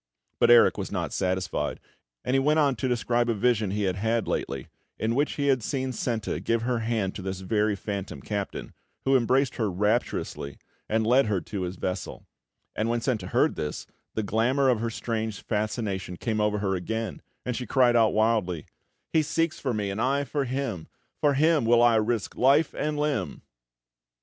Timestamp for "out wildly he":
17.95-19.21